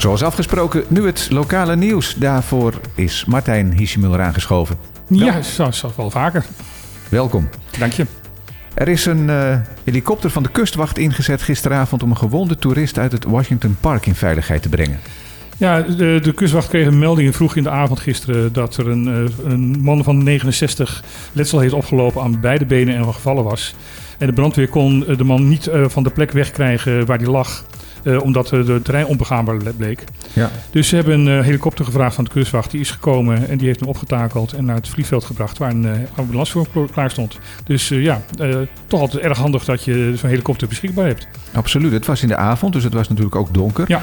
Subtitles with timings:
[0.00, 2.14] Zoals afgesproken, nu het lokale nieuws.
[2.14, 4.76] Daarvoor is Martijn Hiesemuller aangeschoven.
[5.08, 6.44] Ja, zo, zo wel vaker.
[7.08, 7.48] Welkom.
[7.78, 8.06] Dank je.
[8.74, 13.12] Er is een eh, helikopter van de kustwacht ingezet gisteravond om een gewonde toerist uit
[13.12, 14.98] het Washington Park in veiligheid te brengen.
[15.56, 19.08] Ja, de, de kustwacht kreeg een melding vroeg in de avond gisteren dat er een,
[19.08, 23.74] eh, een man van 69 letsel heeft opgelopen aan beide benen en gevallen was.
[24.18, 27.64] En de brandweer kon eh, de man niet van de plek wegkrijgen waar hij lag.
[28.02, 30.04] Eh, omdat eh, de terrein onbegaanbaar bleek.
[30.32, 30.50] Ja.
[30.70, 32.70] Dus ze hebben een eh, helikopter gevraagd van de kustwacht.
[32.70, 36.06] Die is gekomen en die heeft hem opgetakeld en naar het vliegveld gebracht waar een
[36.14, 37.38] ambulance voor klaar stond.
[37.64, 38.22] Dus ja,
[38.86, 41.28] toch altijd erg handig dat je zo'n helikopter beschikbaar hebt.
[41.52, 41.92] Absoluut.
[41.92, 43.84] Het was in de avond, dus het was natuurlijk ook donker.
[43.88, 44.00] Ja.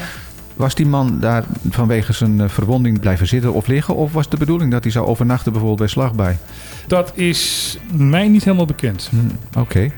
[0.58, 3.94] Was die man daar vanwege zijn eh, verwonding blijven zitten of liggen?
[3.94, 6.38] Of was de bedoeling dat hij zou overnachten bijvoorbeeld bij Slagbij?
[6.86, 9.10] Dat is mij niet helemaal bekend.
[9.10, 9.90] Hm, Oké.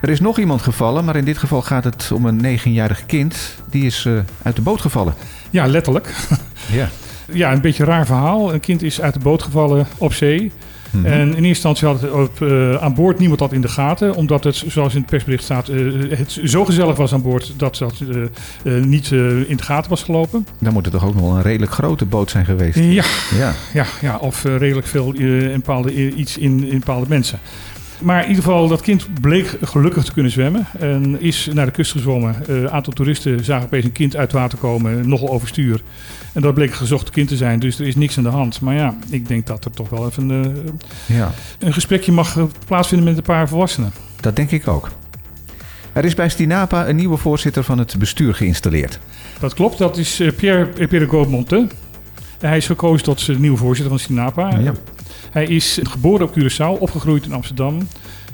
[0.00, 3.36] Er is nog iemand gevallen, maar in dit geval gaat het om een negenjarig kind.
[3.70, 5.14] Die is eh, uit de boot gevallen.
[5.50, 6.14] Ja, letterlijk.
[6.72, 6.88] Ja.
[7.32, 8.52] Ja, een beetje een raar verhaal.
[8.52, 10.52] Een kind is uit de boot gevallen op zee.
[10.98, 11.06] Mhm.
[11.06, 14.14] En in eerste instantie had het op, eh, aan boord niemand dat in de gaten.
[14.14, 17.76] Omdat het, zoals in het persbericht staat, eh, het zo gezellig was aan boord dat
[17.76, 18.00] dat
[18.64, 20.46] eh, eh, niet eh, in de gaten was gelopen.
[20.58, 22.78] Dan moet het toch ook nog wel een redelijk grote boot zijn geweest.
[22.78, 23.04] Ja,
[23.38, 23.52] Ja.
[23.72, 27.38] ja, ja of eh, redelijk veel eh, in bepaalde, eh, iets in, in bepaalde mensen.
[28.00, 30.66] Maar in ieder geval, dat kind bleek gelukkig te kunnen zwemmen.
[30.78, 32.34] En is naar de kust gezwommen.
[32.48, 35.82] Eh, Een aantal toeristen zagen opeens een kind uit het water komen, nogal overstuur.
[36.32, 38.60] En dat bleek een gezocht kind te zijn, dus er is niks aan de hand.
[38.60, 42.44] Maar ja, ik denk dat er toch wel even eh, ja, een gesprekje mag eh,
[42.66, 43.92] plaatsvinden met een paar volwassenen.
[44.20, 44.90] dat denk ik ook.
[45.92, 48.98] Er is bij Stinapa een nieuwe voorzitter van het bestuur geïnstalleerd.
[49.40, 51.66] Dat klopt, dat is Pierre Pierre Gaudmonte.
[52.40, 54.58] Hij is gekozen tot de nieuwe voorzitter van Sinapa.
[54.58, 54.72] Ja.
[55.36, 57.78] Hij is geboren op Curaçao, opgegroeid in Amsterdam.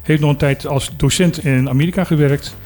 [0.02, 2.56] Heeft nog een tijd als docent in Amerika gewerkt.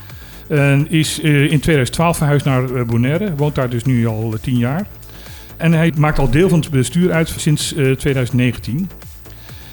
[0.48, 3.34] En is eh, in 2012 verhuisd naar eh, Bonaire.
[3.37, 4.87] Woont daar dus nu al eh, tien jaar.
[5.56, 8.91] En hij maakt al deel van het bestuur uit sinds eh, 2019.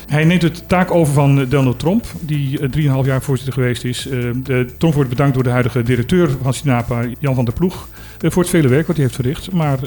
[0.08, 4.08] Hij neemt het taak over van Donald Trump, die eh, 3,5 jaar voorzitter geweest is.
[4.44, 7.88] De, Trump wordt bedankt door de huidige directeur van Sinapa, Jan van der Ploeg,
[8.20, 9.52] voor het vele werk wat hij heeft verricht.
[9.52, 9.78] Maar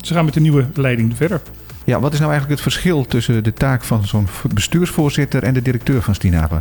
[0.00, 1.40] ze gaan met de nieuwe leiding verder.
[1.86, 5.62] Ja, wat is nou eigenlijk het verschil tussen de taak van zo'n bestuursvoorzitter en de
[5.62, 6.60] directeur van Stinapa?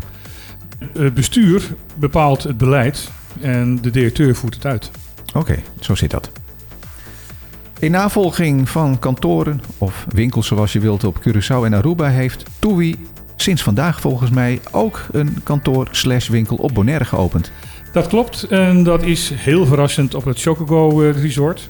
[0.93, 4.91] Het bestuur bepaalt het beleid en de directeur voert het uit.
[5.33, 6.31] Oké, zo zit dat.
[7.79, 12.95] In navolging van kantoren of winkels zoals je wilt op Curaçao en Aruba heeft TUI
[13.35, 17.51] sinds vandaag volgens mij ook een kantoor slash winkel op Bonaire geopend.
[17.91, 21.69] Dat klopt en dat is heel verrassend op het Chocogo eh, Resort.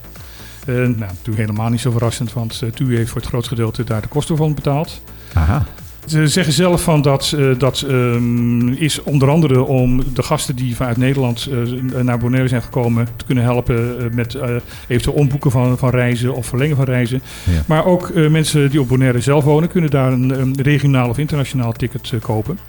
[0.66, 3.84] Eh, nou, natuurlijk helemaal niet zo verrassend, want uh, TUI heeft voor het grootste gedeelte
[3.84, 5.02] daar de kosten van betaald.
[5.34, 5.66] Aha,
[6.06, 10.76] Ze zeggen zelf van dat eh, dat ehm, is onder andere om de gasten die
[10.76, 14.56] vanuit Nederland eh, naar Bonaire zijn gekomen te kunnen helpen eh, met eh,
[14.88, 17.22] eventueel omboeken van, van reizen of verlengen van reizen.
[17.44, 17.64] Ja.
[17.66, 21.18] Maar ook eh, mensen die op Bonaire zelf wonen kunnen daar een, een regionaal of
[21.18, 22.60] internationaal ticket eh, kopen.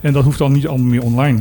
[0.00, 1.40] En dat hoeft dan niet allemaal meer online.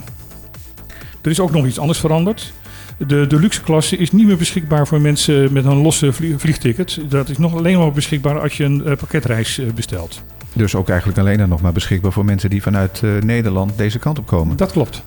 [1.21, 2.53] Er is ook nog iets anders veranderd.
[2.97, 6.99] De, de luxe klasse is niet meer beschikbaar voor mensen met een losse vlie- vliegticket.
[7.09, 10.21] Dat is nog alleen maar beschikbaar als je een eh, pakketreis eh, bestelt.
[10.53, 13.99] dus ook eigenlijk alleen dan nog maar beschikbaar voor mensen die vanuit eh, Nederland deze
[13.99, 14.57] kant op komen.
[14.57, 15.03] Dat klopt.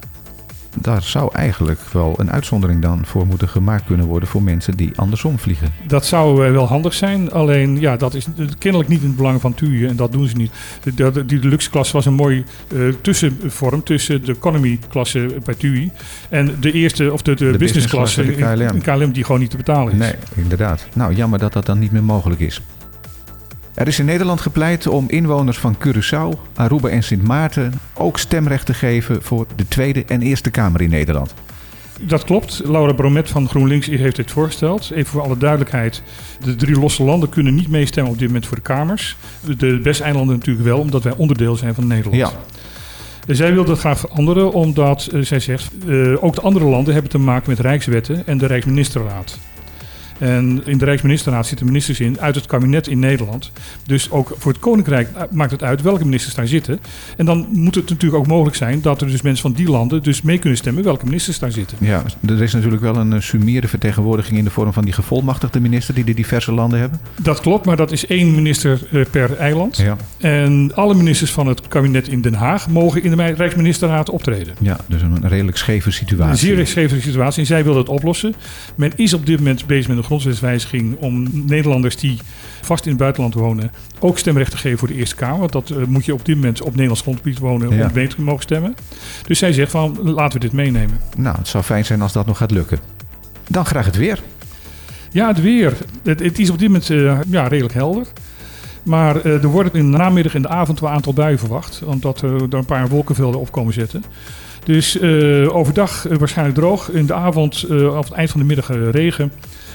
[0.76, 4.92] Daar zou eigenlijk wel een uitzondering dan voor moeten gemaakt kunnen worden voor mensen die
[4.96, 5.72] andersom vliegen.
[5.86, 7.32] Dat zou eh, wel handig zijn.
[7.32, 8.26] Alleen, ja, dat is
[8.58, 10.52] kennelijk niet in het belang van TUI en dat doen ze niet.
[10.94, 15.90] De, die deluxe klasse was een mooi eh, tussenvorm tussen de economy klasse bij TUI
[16.28, 18.22] en de eerste of de, de, business business klasse
[18.74, 19.98] in KLM die gewoon niet te betalen is.
[19.98, 20.86] Nee, inderdaad.
[20.94, 22.60] Nou, jammer dat dat dan niet meer mogelijk is.
[23.78, 28.66] Er is in Nederland gepleit om inwoners van Curaçao, Aruba en Sint Maarten ook stemrecht
[28.66, 31.34] te geven voor de Tweede en Eerste Kamer in Nederland.
[32.00, 32.60] Dat klopt.
[32.64, 34.90] Laura Bromet van GroenLinks heeft dit voorgesteld.
[34.90, 36.02] Even voor alle duidelijkheid.
[36.44, 39.16] De drie losse landen kunnen niet meestemmen op dit moment voor de kamers.
[39.58, 42.16] De Westeilanden natuurlijk wel, omdat wij onderdeel zijn van Nederland.
[42.16, 45.70] Ja, Zij wil dat graag veranderen, omdat eh, zij zegt...
[45.88, 49.38] eh, ook de andere landen hebben te maken met Rijkswetten en de Rijksministerraad.
[50.18, 53.50] En in de Rijksministerraad zitten ministers in uit het kabinet in Nederland.
[53.86, 56.80] Dus ook voor het Koninkrijk eh, maakt het uit welke ministers daar zitten.
[57.16, 60.02] En dan moet het natuurlijk ook mogelijk zijn dat er dus mensen van die landen
[60.02, 61.76] dus mee kunnen stemmen welke ministers daar zitten.
[61.80, 65.60] ja, er is natuurlijk wel een eh, summiere vertegenwoordiging in de vorm van die gevolmachtigde
[65.60, 67.00] minister die de diverse landen hebben.
[67.22, 69.76] Dat klopt, maar dat is één minister eh, per eiland.
[69.76, 74.54] Ja, En alle ministers van het kabinet in Den Haag mogen in de Rijksministerraad optreden.
[74.60, 76.46] ja dus een redelijk scheve Een situatie.
[76.46, 77.40] zeer geschreven situatie.
[77.40, 78.34] En zij wil dat oplossen.
[78.74, 82.18] Men is op dit moment bezig met een grondwetswijziging om Nederlanders die
[82.62, 85.38] vast in het buitenland wonen ook stemrecht te geven voor de Eerste Kamer.
[85.38, 87.86] Want dat eh, moet je op dit moment op Nederlands grondgebied wonen Ja.
[87.86, 88.74] om mee te mogen stemmen.
[89.26, 90.98] Dus zij zegt van laten we dit meenemen.
[91.16, 92.78] Nou, het zou fijn zijn als dat nog gaat lukken.
[93.48, 94.18] Dan graag het weer.
[95.12, 95.72] Ja, het weer.
[96.02, 98.06] Het, het is op dit moment uh, ja, redelijk helder.
[98.82, 101.82] Maar uh, er wordt in de namiddag en de avond wel een aantal buien verwacht.
[101.84, 104.04] Omdat er, er een paar wolkenvelden op komen zetten.
[104.68, 106.90] Dus uh, overdag waarschijnlijk droog.
[106.90, 109.32] In de avond, op het eind van de middag regen.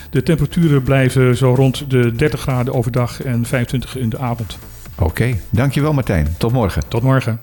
[0.09, 4.57] De temperaturen blijven zo rond de 30 graden overdag en 25 in de avond.
[4.95, 5.39] Oké, okay.
[5.49, 6.35] dankjewel Martijn.
[6.37, 6.83] Tot morgen.
[6.87, 7.39] Tot morgen.